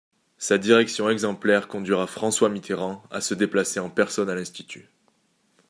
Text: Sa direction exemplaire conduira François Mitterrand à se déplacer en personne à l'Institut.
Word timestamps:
Sa 0.39 0.57
direction 0.57 1.11
exemplaire 1.11 1.67
conduira 1.67 2.07
François 2.07 2.49
Mitterrand 2.49 3.03
à 3.11 3.21
se 3.21 3.35
déplacer 3.35 3.79
en 3.79 3.91
personne 3.91 4.31
à 4.31 4.35
l'Institut. 4.35 4.87